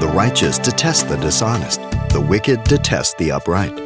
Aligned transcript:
The 0.00 0.08
righteous 0.08 0.58
detest 0.58 1.10
the 1.10 1.18
dishonest, 1.18 1.78
the 2.08 2.24
wicked 2.26 2.64
detest 2.64 3.18
the 3.18 3.32
upright. 3.32 3.76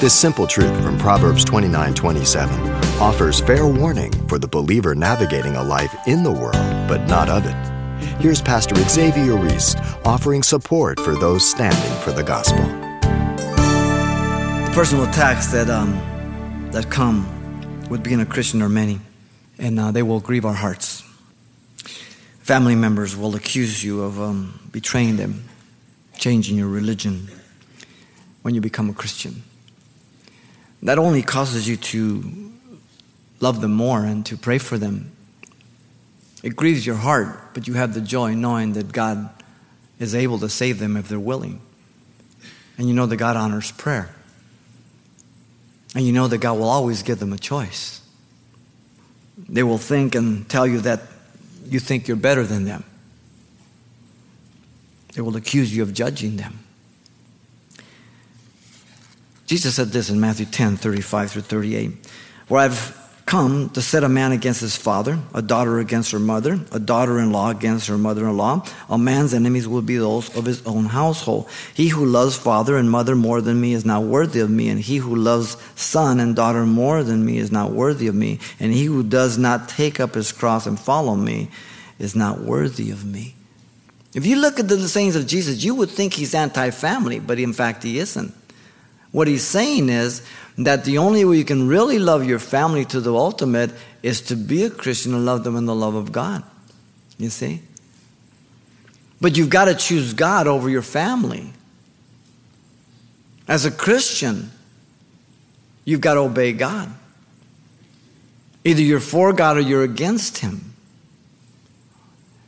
This 0.00 0.12
simple 0.12 0.48
truth 0.48 0.82
from 0.82 0.98
Proverbs 0.98 1.44
29:27 1.44 2.58
offers 3.00 3.38
fair 3.38 3.64
warning 3.64 4.10
for 4.26 4.40
the 4.40 4.48
believer 4.48 4.96
navigating 4.96 5.54
a 5.54 5.62
life 5.62 5.94
in 6.08 6.24
the 6.24 6.32
world 6.32 6.88
but 6.88 7.06
not 7.06 7.28
of 7.28 7.46
it. 7.46 7.54
Here's 8.20 8.42
Pastor 8.42 8.74
Xavier 8.74 9.36
Reese 9.36 9.76
offering 10.04 10.42
support 10.42 10.98
for 10.98 11.14
those 11.14 11.48
standing 11.48 12.00
for 12.00 12.10
the 12.10 12.24
gospel. 12.24 12.64
The 14.64 14.72
personal 14.74 15.04
attacks 15.04 15.52
that 15.52 15.70
um, 15.70 15.92
that 16.72 16.90
come 16.90 17.28
with 17.88 18.02
being 18.02 18.20
a 18.20 18.26
Christian 18.26 18.60
are 18.60 18.68
many, 18.68 18.98
and 19.60 19.78
uh, 19.78 19.92
they 19.92 20.02
will 20.02 20.18
grieve 20.18 20.44
our 20.44 20.54
hearts. 20.54 21.03
Family 22.44 22.74
members 22.74 23.16
will 23.16 23.36
accuse 23.36 23.82
you 23.82 24.02
of 24.02 24.20
um, 24.20 24.68
betraying 24.70 25.16
them, 25.16 25.44
changing 26.18 26.58
your 26.58 26.68
religion 26.68 27.26
when 28.42 28.54
you 28.54 28.60
become 28.60 28.90
a 28.90 28.92
Christian. 28.92 29.42
That 30.82 30.98
only 30.98 31.22
causes 31.22 31.66
you 31.66 31.78
to 31.78 32.52
love 33.40 33.62
them 33.62 33.72
more 33.72 34.04
and 34.04 34.26
to 34.26 34.36
pray 34.36 34.58
for 34.58 34.76
them. 34.76 35.10
It 36.42 36.54
grieves 36.54 36.84
your 36.84 36.96
heart, 36.96 37.54
but 37.54 37.66
you 37.66 37.72
have 37.72 37.94
the 37.94 38.02
joy 38.02 38.34
knowing 38.34 38.74
that 38.74 38.92
God 38.92 39.30
is 39.98 40.14
able 40.14 40.38
to 40.40 40.50
save 40.50 40.78
them 40.78 40.98
if 40.98 41.08
they're 41.08 41.18
willing. 41.18 41.62
And 42.76 42.86
you 42.86 42.92
know 42.92 43.06
that 43.06 43.16
God 43.16 43.38
honors 43.38 43.72
prayer. 43.72 44.14
And 45.94 46.06
you 46.06 46.12
know 46.12 46.28
that 46.28 46.38
God 46.38 46.58
will 46.58 46.68
always 46.68 47.02
give 47.02 47.20
them 47.20 47.32
a 47.32 47.38
choice. 47.38 48.02
They 49.38 49.62
will 49.62 49.78
think 49.78 50.14
and 50.14 50.46
tell 50.46 50.66
you 50.66 50.80
that 50.80 51.00
you 51.74 51.80
think 51.80 52.06
you're 52.06 52.16
better 52.16 52.44
than 52.44 52.64
them. 52.64 52.84
They 55.12 55.20
will 55.20 55.36
accuse 55.36 55.74
you 55.76 55.82
of 55.82 55.92
judging 55.92 56.36
them. 56.36 56.60
Jesus 59.46 59.74
said 59.74 59.88
this 59.88 60.08
in 60.08 60.20
Matthew 60.20 60.46
10 60.46 60.76
35 60.76 61.32
through 61.32 61.42
38, 61.42 61.90
where 62.48 62.60
I've 62.60 63.03
come 63.34 63.68
to 63.68 63.82
set 63.82 64.04
a 64.04 64.08
man 64.08 64.30
against 64.30 64.60
his 64.60 64.76
father, 64.76 65.18
a 65.34 65.42
daughter 65.42 65.80
against 65.80 66.12
her 66.12 66.20
mother, 66.20 66.60
a 66.70 66.78
daughter 66.78 67.18
in 67.18 67.32
law 67.32 67.50
against 67.50 67.88
her 67.88 67.98
mother 67.98 68.28
in 68.28 68.36
law. 68.36 68.64
A 68.88 68.96
man's 68.96 69.34
enemies 69.34 69.66
will 69.66 69.82
be 69.82 69.96
those 69.96 70.32
of 70.36 70.44
his 70.44 70.64
own 70.64 70.84
household. 70.84 71.48
He 71.74 71.88
who 71.88 72.06
loves 72.06 72.36
father 72.36 72.76
and 72.76 72.88
mother 72.88 73.16
more 73.16 73.40
than 73.40 73.60
me 73.60 73.72
is 73.72 73.84
not 73.84 74.04
worthy 74.04 74.38
of 74.38 74.50
me, 74.50 74.68
and 74.68 74.80
he 74.80 74.98
who 74.98 75.16
loves 75.16 75.56
son 75.74 76.20
and 76.20 76.36
daughter 76.36 76.64
more 76.64 77.02
than 77.02 77.26
me 77.26 77.38
is 77.38 77.50
not 77.50 77.72
worthy 77.72 78.06
of 78.06 78.14
me, 78.14 78.38
and 78.60 78.72
he 78.72 78.84
who 78.84 79.02
does 79.02 79.36
not 79.36 79.68
take 79.68 79.98
up 79.98 80.14
his 80.14 80.30
cross 80.30 80.64
and 80.64 80.78
follow 80.78 81.16
me 81.16 81.50
is 81.98 82.14
not 82.14 82.38
worthy 82.38 82.92
of 82.92 83.04
me. 83.04 83.34
If 84.14 84.24
you 84.26 84.36
look 84.36 84.60
at 84.60 84.68
the 84.68 84.88
sayings 84.88 85.16
of 85.16 85.26
Jesus, 85.26 85.64
you 85.64 85.74
would 85.74 85.90
think 85.90 86.12
he's 86.12 86.36
anti 86.36 86.70
family, 86.70 87.18
but 87.18 87.40
in 87.40 87.52
fact, 87.52 87.82
he 87.82 87.98
isn't. 87.98 88.32
What 89.14 89.28
he's 89.28 89.46
saying 89.46 89.90
is 89.90 90.26
that 90.58 90.84
the 90.84 90.98
only 90.98 91.24
way 91.24 91.36
you 91.36 91.44
can 91.44 91.68
really 91.68 92.00
love 92.00 92.26
your 92.26 92.40
family 92.40 92.84
to 92.86 93.00
the 93.00 93.14
ultimate 93.14 93.70
is 94.02 94.20
to 94.22 94.34
be 94.34 94.64
a 94.64 94.70
Christian 94.70 95.14
and 95.14 95.24
love 95.24 95.44
them 95.44 95.54
in 95.54 95.66
the 95.66 95.74
love 95.74 95.94
of 95.94 96.10
God. 96.10 96.42
You 97.16 97.30
see? 97.30 97.62
But 99.20 99.36
you've 99.36 99.50
got 99.50 99.66
to 99.66 99.76
choose 99.76 100.14
God 100.14 100.48
over 100.48 100.68
your 100.68 100.82
family. 100.82 101.52
As 103.46 103.64
a 103.64 103.70
Christian, 103.70 104.50
you've 105.84 106.00
got 106.00 106.14
to 106.14 106.20
obey 106.22 106.52
God. 106.52 106.90
Either 108.64 108.82
you're 108.82 108.98
for 108.98 109.32
God 109.32 109.58
or 109.58 109.60
you're 109.60 109.84
against 109.84 110.38
Him. 110.38 110.74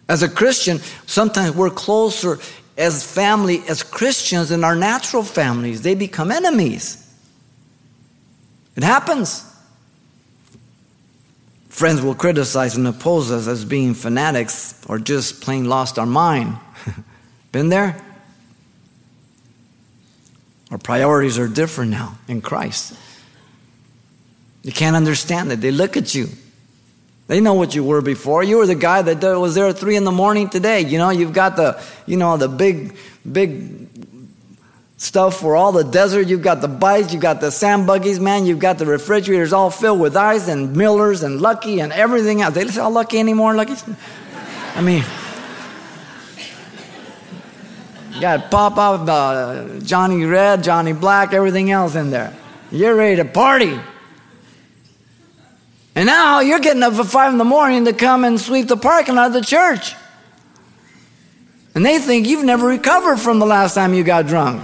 As 0.09 0.25
a 0.25 0.29
Christian, 0.29 0.81
sometimes 1.07 1.55
we're 1.55 1.71
closer 1.71 2.41
as 2.77 3.05
family, 3.05 3.63
as 3.69 3.83
Christians 3.83 4.51
in 4.51 4.63
our 4.65 4.77
natural 4.77 5.23
families, 5.23 5.83
they 5.83 5.95
become 5.95 6.31
enemies. 6.31 7.03
It 8.77 8.83
happens. 8.83 9.45
Friends 11.69 12.03
will 12.03 12.15
criticize 12.15 12.77
and 12.77 12.87
oppose 12.87 13.31
us 13.31 13.47
as 13.47 13.65
being 13.65 13.95
fanatics 13.95 14.81
or 14.89 14.99
just 14.99 15.43
plain 15.43 15.67
lost 15.67 15.99
our 15.99 16.07
mind. 16.07 16.57
Been 17.53 17.69
there? 17.69 17.97
Our 20.71 20.79
priorities 20.79 21.39
are 21.39 21.49
different 21.49 21.91
now 21.91 22.19
in 22.29 22.41
Christ. 22.41 22.95
You 24.63 24.73
can't 24.73 24.97
understand 24.97 25.53
it. 25.53 25.61
They 25.61 25.71
look 25.71 25.97
at 25.97 26.15
you. 26.15 26.29
They 27.29 27.41
know 27.41 27.55
what 27.55 27.75
you 27.75 27.83
were 27.83 28.03
before. 28.03 28.45
You 28.45 28.59
were 28.59 28.67
the 28.67 28.77
guy 28.77 29.03
that 29.03 29.23
was 29.39 29.55
there 29.57 29.67
at 29.67 29.79
three 29.79 29.97
in 29.97 30.05
the 30.05 30.13
morning 30.13 30.49
today. 30.49 30.83
You 30.83 30.99
know, 30.99 31.11
you've 31.11 31.33
got 31.33 31.57
the, 31.57 31.83
you 32.07 32.17
know, 32.17 32.37
the 32.37 32.49
big, 32.49 32.97
big 33.31 33.89
stuff 34.97 35.41
for 35.41 35.57
all 35.57 35.73
the 35.73 35.83
desert. 35.83 36.29
You've 36.29 36.43
got 36.43 36.61
the 36.61 36.69
bikes, 36.69 37.13
you've 37.13 37.23
got 37.23 37.41
the 37.41 37.51
sand 37.51 37.87
buggies, 37.87 38.21
man. 38.21 38.47
You've 38.47 38.61
got 38.61 38.79
the 38.79 38.87
refrigerators 38.87 39.53
all 39.53 39.71
filled 39.71 40.01
with 40.01 40.17
ice 40.17 40.47
and 40.47 40.77
Millers 40.77 41.25
and 41.25 41.41
Lucky 41.41 41.81
and 41.81 41.93
everything 41.93 42.43
else. 42.43 42.55
They 42.55 42.67
sell 42.69 42.91
Lucky 42.91 43.19
anymore, 43.19 43.55
Lucky? 43.57 43.75
I 44.77 44.81
mean, 44.81 45.05
you 48.13 48.21
got 48.21 48.51
pop 48.53 48.77
up 48.79 49.09
uh, 49.09 49.81
Johnny 49.81 50.25
Red, 50.25 50.63
Johnny 50.63 50.93
Black, 50.93 51.33
everything 51.33 51.73
else 51.73 51.97
in 51.97 52.11
there. 52.11 52.33
You're 52.71 52.95
ready 52.95 53.17
to 53.17 53.25
party. 53.25 53.79
And 55.97 56.05
now 56.05 56.41
you're 56.41 56.61
getting 56.61 56.83
up 56.83 56.93
at 56.93 57.07
five 57.07 57.33
in 57.33 57.39
the 57.39 57.45
morning 57.45 57.87
to 57.87 57.95
come 57.95 58.25
and 58.25 58.39
sweep 58.39 58.69
the 58.69 58.77
parking 58.77 59.15
lot 59.15 59.29
of 59.29 59.33
the 59.33 59.41
church. 59.41 59.95
And 61.75 61.85
they 61.85 61.99
think 61.99 62.27
you've 62.27 62.45
never 62.45 62.67
recovered 62.67 63.17
from 63.17 63.39
the 63.39 63.47
last 63.47 63.75
time 63.75 63.95
you 63.95 64.05
got 64.05 64.27
drunk. 64.27 64.63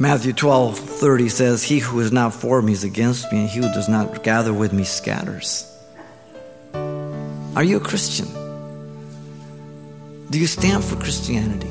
Matthew 0.00 0.32
12, 0.32 0.78
30 0.78 1.28
says, 1.28 1.62
He 1.62 1.78
who 1.78 2.00
is 2.00 2.10
not 2.10 2.34
for 2.34 2.60
me 2.60 2.72
is 2.72 2.82
against 2.82 3.30
me, 3.30 3.42
and 3.42 3.48
he 3.48 3.60
who 3.60 3.72
does 3.72 3.88
not 3.88 4.24
gather 4.24 4.52
with 4.52 4.72
me 4.72 4.82
scatters. 4.82 5.66
Are 6.74 7.62
you 7.62 7.76
a 7.76 7.80
Christian? 7.80 8.26
Do 10.30 10.40
you 10.40 10.46
stand 10.46 10.82
for 10.82 10.96
Christianity? 10.96 11.70